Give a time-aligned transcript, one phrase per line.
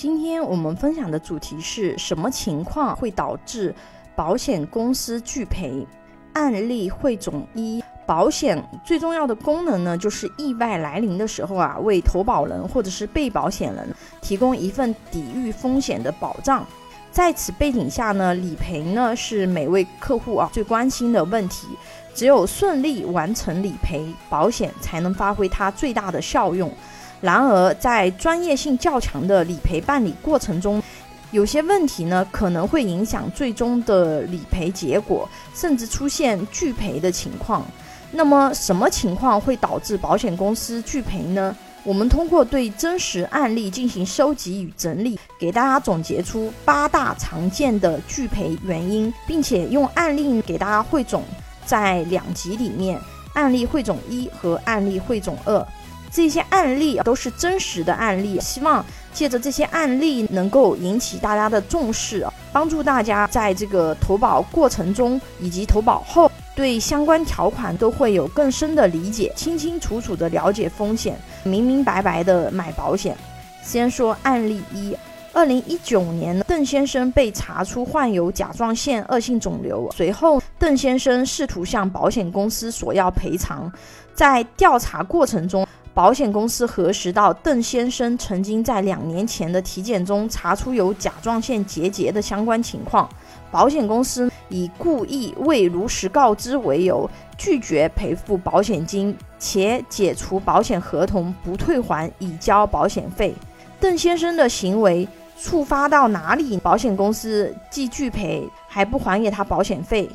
[0.00, 3.74] 今天我们分享的主题是什么情况会导致
[4.16, 5.86] 保险公司拒赔？
[6.32, 16.66] 案例汇总一：保险最重要的功能呢，就是意外来临的时候啊，为投保人或者是被保险人提供一份抵御风险的保障。
[17.12, 21.66] 在此背景下呢，理赔呢是每位客户啊最关心的问题。
[22.14, 26.72] 只有顺利完成理赔，保险才能发挥它最大的效用。
[27.20, 30.82] 然而，在专业性较强的理赔办理过程中，
[31.30, 37.64] 有些问题呢可能会影响最终的理赔结果，甚至出现拒赔的情况。
[38.10, 41.54] 那么，什么情况会导致保险公司拒赔呢？
[41.82, 51.22] 我们通过对真实案例进行收集与整理，给大家总结出八大常见的拒赔原因，并且用案例给大家汇总
[51.64, 53.00] 在两集里面：
[53.32, 55.66] 案例汇总一和案例汇总二。
[56.12, 73.16] 这些案例都是真实的案例，希望借着这些案例能够引起大家的重视，帮助大家在这个投保过程中以及投保后，对相关条款都会有更深的理解，清清楚楚的了解风险，明明白白的买保险。
[73.62, 74.96] 先说案例一：
[75.32, 83.72] 二零一九年，邓先生被查出患有甲状腺恶性肿瘤，随后邓先生试图向保险公司索要赔偿，
[84.12, 85.64] 在调查过程中。
[86.00, 93.06] 保险公司核实到邓先生曾经在两年前的体检中查出有甲状腺结节的相关情况，
[93.50, 103.34] 保险公司以故意未如实告知为由，拒绝赔付保险金，且解除保险合同，不退还已交保险费。
[103.78, 105.06] 邓先生的行为
[105.38, 106.56] 触发到哪里？
[106.60, 110.08] 保险公司既拒赔，还不还给他保险费？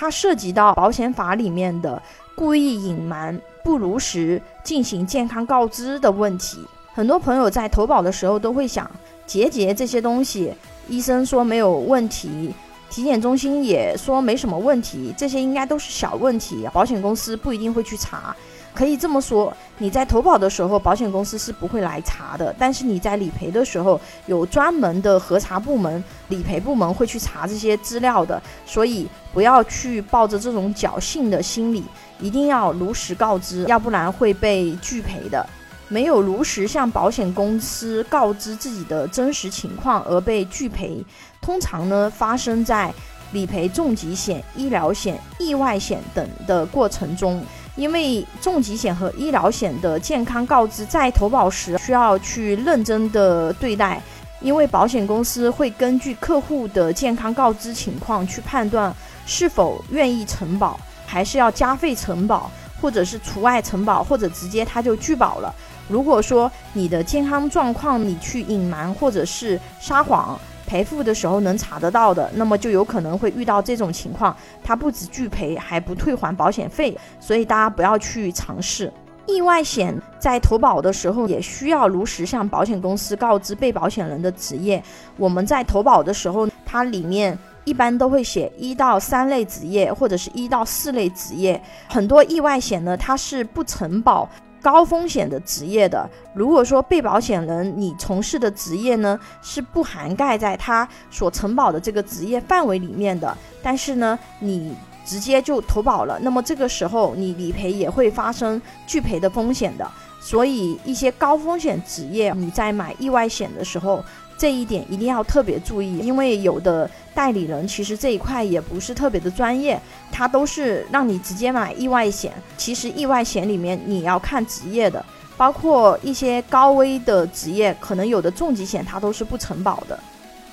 [0.00, 2.02] 它涉及到保险法里面的
[2.34, 3.38] 故意隐瞒。
[3.62, 8.90] 不如实进行健康告知的问题，很多朋友在投保的时候都会想，
[9.26, 10.54] 结节这些东西，
[10.88, 12.54] 医生说没有问题，
[12.88, 18.34] 体检中心也说没什么问题，这些应该都是小问题，保险公司不一定会去查。
[18.80, 22.54] 可以这么说，你在投保的时候，保险公司是不会来查的。
[22.58, 28.42] 但是你在理赔的时候，有专门的核查部门，理赔部门会去查这些资料的。
[28.64, 31.84] 所以不要去抱着这种侥幸的心理，
[32.20, 35.46] 一定要如实告知，要不然会被拒赔的。
[35.88, 41.04] 没有如实向保险公司告知自己的真实情况而被拒赔，
[41.42, 42.90] 通常呢发生在
[43.32, 47.42] 理赔重疾险、医疗险、意外险等的过程中。
[47.76, 54.02] 因为重疾险和医疗险的健康告知在投保时需要去认真的对待，
[54.40, 58.94] 因为保险公司会根据客户的健康告知情况去判断
[59.24, 62.50] 是否愿意承保，还是要加费承保，
[62.80, 65.54] 或者是除外承保，或者直接他就拒保了。
[65.88, 70.38] 如果说你的健康状况你去隐瞒或者是撒谎。
[70.70, 78.92] 赔付的时候能查得到的，那么就有可能会遇到这种情况，他不止拒赔，还不退还保险费，所以大家不要去尝试。
[79.26, 84.80] 意外险在投保的时候也需要如实向保险公司告知被保险人的职业。
[85.16, 91.60] 我们在投保的时候，它里面一般都会写一到三类职业，或者是一到四类职业。
[91.88, 94.28] 很多意外险呢，它是不承保。
[94.62, 109.90] 高风险的职业的，如果说被保险人你从事的职业呢是不涵盖在他所承保的这个职业范围里面的，但是呢你直接就投保了，那么这个时候你理赔也会发生拒赔的风险的。
[110.20, 114.04] 所以一些高风险职业，你在买意外险的时候。
[114.38, 119.78] 这一点一定要特别注意，因为有的代理人其实这一块也不是特别的专业，
[120.10, 122.32] 他都是让你直接买意外险。
[122.56, 125.04] 其实意外险里面你要看职业的，
[125.36, 130.00] 包括一些高危的职业，可能有的重疾险它都是不承保的。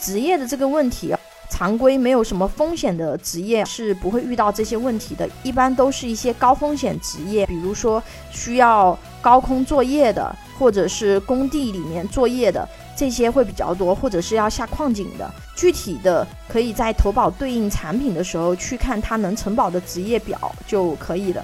[0.00, 1.14] 职业的这个问题，
[1.50, 12.68] 常规没有什么风险的职业是不会遇到这些问题的，一般都是一些高风险职业，比如说需要高空作业的，或者是工地里面作业的。
[12.94, 21.42] 这些会比较多，或者是要下矿井的，具体的可以在投保对应产品的时候去看它能承保的职业表就可以了。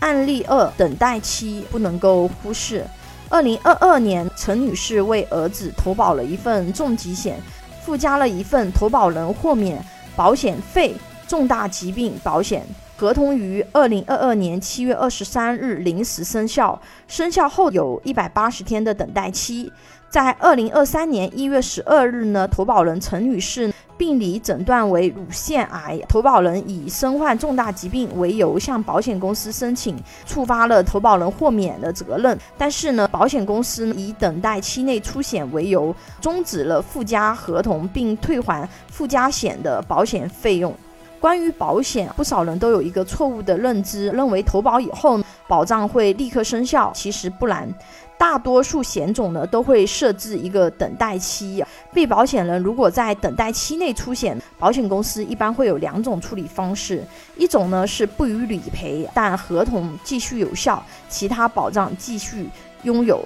[0.00, 2.84] 案例二，等待期不能够忽视。
[3.28, 7.38] 二零二二年，陈女士为儿子投保了一份重疾险，
[7.84, 9.84] 附加了一份投保人豁免
[10.16, 10.96] 保险费
[11.28, 12.66] 重大疾病保险。
[12.98, 19.72] 合同于二零二二年七月二十三日零时生效，生效后有一百八十天的等待期。
[20.10, 29.96] 在二零二三年一月十二日呢，投保人陈女士病理诊断为乳腺癌，投保人以身患重大疾病为由向保险公司申请，
[30.26, 32.36] 触发了投保人豁免的责任。
[32.56, 40.74] 但是呢，保险公司以等待期内出险为由，终止了附加合同，并退还附加险的保险费用。
[41.20, 47.68] 关于保险，不少人都有一个错误的认知，认为投保以后保障会立刻生效，其实不然。
[48.16, 57.04] 大多数险种呢都会设置一个等待期，被保险人如果在等待期内出险，保险公司一般会有两种处理方式，
[57.36, 62.48] 一种呢是不予理赔，但合同继续有效，其他保障继续
[62.82, 63.18] 拥有；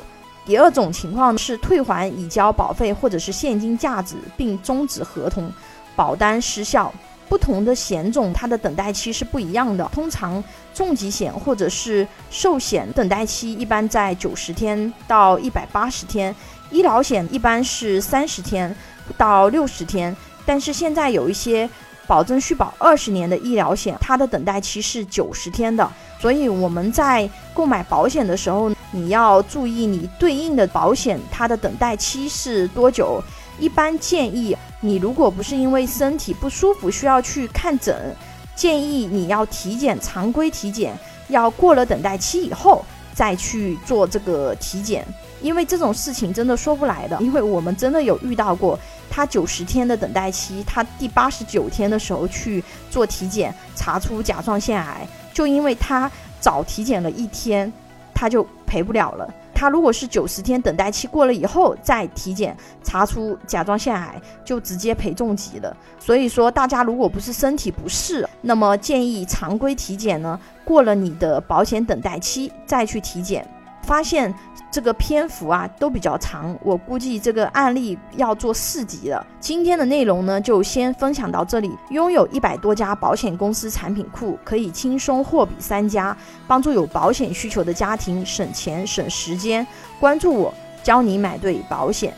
[0.45, 5.51] 第二种情况是退还已交保费或者是现金价值，并终止合同，
[5.97, 6.93] 保单失效。
[7.33, 9.83] 不同的险种，它的等待期是不一样的。
[9.91, 10.45] 通常，
[10.75, 16.37] 重疾险或者是寿险等待期一般在九十天到一百八十天，
[16.71, 18.77] 医疗险一般是三十天
[19.17, 20.15] 到六十天。
[20.45, 21.67] 但是现在有一些
[22.07, 25.91] 保证续保二十年的医疗险，它的等待期是九十天的。
[26.21, 33.25] 所以我们在购买保险的时候，你要注意你对应的保险它的等待期是多久。
[33.59, 38.15] 一般建议你，如果不是因为身体不舒服需要去看诊，
[38.57, 40.97] 建议你要体检，常规体检
[41.29, 42.85] 要过了等待期以后
[43.15, 45.07] 再去做这个体检，
[45.41, 47.17] 因为这种事情真的说不来的。
[47.21, 48.79] 因为我们真的有遇到过，
[49.11, 56.11] 他九十天的等待期，他第八十九天的时候去做体检，查出甲状腺癌，就因为他
[56.41, 57.73] 早体检了一天，
[58.15, 59.33] 他就赔不了了。
[59.63, 65.77] 他如果是九十天等待期过了以后再体检查出甲状腺癌，就直接赔重疾了。
[66.01, 73.47] 所以说，大家如果不是身体不适，那么建议常规体检呢，过了你的保险等待期再去体检。
[73.85, 74.35] 发现
[74.73, 79.25] 这个篇幅啊都比较长，我估计这个案例要做四集了。
[79.39, 81.71] 今天的内容呢就先分享到这里。
[81.91, 86.17] 拥有一百多家保险公司产品库，可以轻松货比三家，
[86.49, 89.67] 帮助有保险需求的家庭省钱省时间。
[90.01, 92.15] 关注我，教你买对保险。